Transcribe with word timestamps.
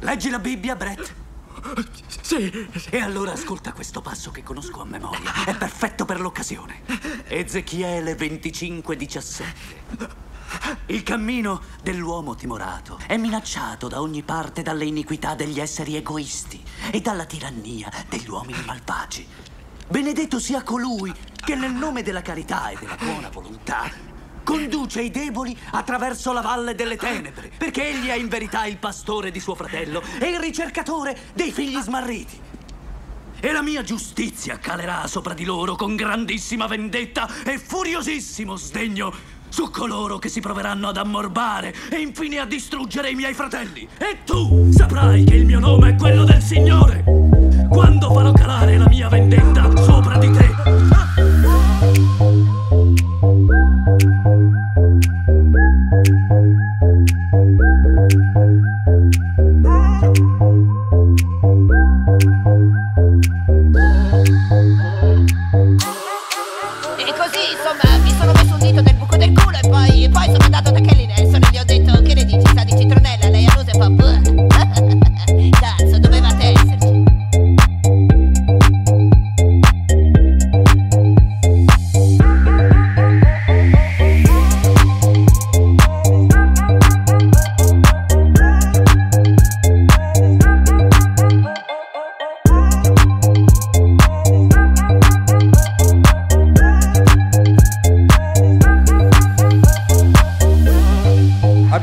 Leggi 0.00 0.28
la 0.30 0.38
Bibbia, 0.38 0.76
Brett? 0.76 1.14
Sì, 2.20 2.68
E 2.90 2.98
allora 3.00 3.32
ascolta 3.32 3.72
questo 3.72 4.02
passo 4.02 4.30
che 4.30 4.42
conosco 4.42 4.82
a 4.82 4.84
memoria. 4.84 5.44
È 5.44 5.56
perfetto 5.56 6.04
per 6.04 6.20
l'occasione. 6.20 6.82
Ezechiele 7.26 8.14
25:17. 8.14 9.44
Il 10.86 11.02
cammino 11.02 11.60
dell'uomo 11.82 12.34
timorato 12.34 13.00
è 13.06 13.16
minacciato 13.16 13.88
da 13.88 14.00
ogni 14.00 14.22
parte 14.22 14.62
dalle 14.62 14.84
iniquità 14.84 15.34
degli 15.34 15.58
esseri 15.58 15.96
egoisti 15.96 16.62
e 16.92 17.00
dalla 17.00 17.24
tirannia 17.24 17.90
degli 18.08 18.28
uomini 18.28 18.62
malvagi. 18.64 19.26
Benedetto 19.88 20.38
sia 20.38 20.62
colui 20.62 21.12
che 21.34 21.54
nel 21.54 21.72
nome 21.72 22.02
della 22.02 22.22
carità 22.22 22.68
e 22.68 22.76
della 22.78 22.96
buona 22.96 23.28
volontà 23.30 23.90
conduce 24.46 25.02
i 25.02 25.10
deboli 25.10 25.58
attraverso 25.72 26.32
la 26.32 26.40
valle 26.40 26.76
delle 26.76 26.96
tenebre, 26.96 27.50
perché 27.58 27.88
egli 27.88 28.06
è 28.06 28.14
in 28.14 28.28
verità 28.28 28.64
il 28.64 28.76
pastore 28.76 29.32
di 29.32 29.40
suo 29.40 29.56
fratello 29.56 30.00
e 30.20 30.28
il 30.28 30.38
ricercatore 30.38 31.18
dei 31.34 31.50
figli 31.50 31.80
smarriti. 31.80 32.40
E 33.40 33.52
la 33.52 33.60
mia 33.60 33.82
giustizia 33.82 34.58
calerà 34.58 35.08
sopra 35.08 35.34
di 35.34 35.44
loro 35.44 35.74
con 35.74 35.96
grandissima 35.96 36.68
vendetta 36.68 37.28
e 37.44 37.58
furiosissimo 37.58 38.54
sdegno 38.54 39.12
su 39.48 39.68
coloro 39.70 40.18
che 40.18 40.28
si 40.28 40.40
proveranno 40.40 40.88
ad 40.88 40.96
ammorbare 40.96 41.74
e 41.90 41.96
infine 41.96 42.38
a 42.38 42.44
distruggere 42.44 43.10
i 43.10 43.14
miei 43.14 43.34
fratelli. 43.34 43.86
E 43.98 44.18
tu 44.24 44.70
saprai 44.70 45.24
che 45.24 45.34
il 45.34 45.44
mio 45.44 45.58
nome 45.58 45.90
è 45.90 45.94
quello 45.96 46.22
del 46.22 46.40
Signore. 46.40 46.75
E 58.16 58.20
così, 67.12 67.42
insomma, 67.52 67.98
mi 68.02 68.10
sono 68.18 68.32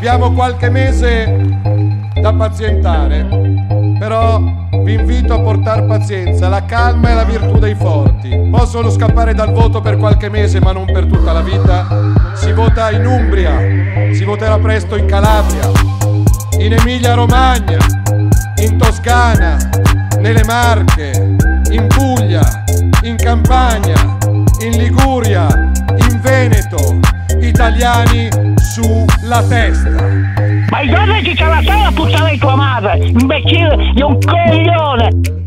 Abbiamo 0.05 0.33
qualche 0.33 0.69
mese 0.69 1.33
da 2.19 2.33
pazientare, 2.33 3.25
però 3.97 4.37
vi 4.83 4.95
invito 4.95 5.33
a 5.33 5.39
portare 5.39 5.83
pazienza, 5.83 6.49
la 6.49 6.65
calma 6.65 7.11
è 7.11 7.13
la 7.13 7.23
virtù 7.23 7.57
dei 7.57 7.73
forti. 7.73 8.37
Possono 8.51 8.89
scappare 8.89 9.33
dal 9.33 9.53
voto 9.53 9.79
per 9.79 9.95
qualche 9.95 10.27
mese, 10.27 10.59
ma 10.59 10.73
non 10.73 10.87
per 10.87 11.05
tutta 11.05 11.31
la 11.31 11.39
vita. 11.39 11.87
Si 12.33 12.51
vota 12.51 12.91
in 12.91 13.05
Umbria, 13.05 13.57
si 14.11 14.25
voterà 14.25 14.59
presto 14.59 14.97
in 14.97 15.05
Calabria, 15.05 15.71
in 16.59 16.73
Emilia 16.73 17.13
Romagna, 17.13 17.77
in 18.57 18.77
Toscana, 18.77 19.57
nelle 20.19 20.43
Marche, 20.43 21.37
in 21.71 21.87
Puglia, 21.87 22.43
in 23.03 23.15
Campania, 23.15 24.17
in 24.59 24.71
Liguria, 24.71 25.47
in 25.95 26.19
Veneto, 26.21 26.99
italiani 27.39 28.42
sulla 28.73 29.44
testa. 29.48 29.92
Ma 30.72 30.84
dove 30.84 31.22
che 31.22 31.36
c'è 31.36 31.45
la 31.45 31.61
sala 31.64 31.88
a 31.89 31.92
puttana 31.92 32.30
di 32.30 32.38
tua 32.39 32.56
madre? 32.56 32.98
Imbecille 33.06 33.92
di 33.94 34.02
un 34.02 34.17
coglione! 34.17 35.42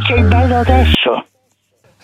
minchia 0.00 0.16
è 0.16 0.22
bello 0.22 0.56
adesso? 0.56 1.24